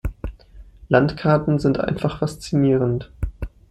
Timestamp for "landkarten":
0.89-1.59